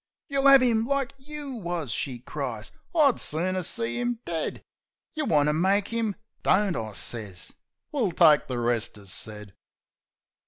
"You'll 0.29 0.47
'ave 0.47 0.67
'im 0.67 0.87
like 0.87 1.13
you 1.19 1.51
wus!" 1.53 1.91
she 1.91 2.17
cries. 2.17 2.71
I'd 2.95 3.19
sooner 3.19 3.61
see 3.61 3.99
'im 3.99 4.17
dead! 4.25 4.63
You 5.13 5.25
want 5.25 5.47
to 5.49 5.53
make 5.53 5.93
'im..." 5.93 6.15
"Don't," 6.41 6.75
I 6.75 6.93
sez. 6.93 7.53
"We'll 7.91 8.11
take 8.11 8.47
the 8.47 8.57
rest 8.57 8.97
as 8.97 9.13
said." 9.13 9.53